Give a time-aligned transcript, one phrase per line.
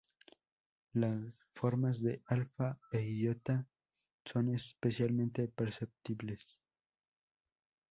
[0.93, 1.21] Las
[1.53, 3.67] formas de "alfa" e "iota"
[4.25, 6.57] son especialmente perceptibles.